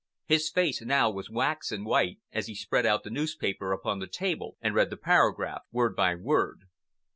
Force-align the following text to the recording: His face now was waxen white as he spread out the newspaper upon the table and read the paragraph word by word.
His 0.25 0.49
face 0.49 0.81
now 0.81 1.11
was 1.11 1.29
waxen 1.29 1.83
white 1.83 2.17
as 2.31 2.47
he 2.47 2.55
spread 2.55 2.87
out 2.87 3.03
the 3.03 3.11
newspaper 3.11 3.71
upon 3.71 3.99
the 3.99 4.07
table 4.07 4.57
and 4.59 4.73
read 4.73 4.89
the 4.89 4.97
paragraph 4.97 5.61
word 5.71 5.95
by 5.95 6.15
word. 6.15 6.61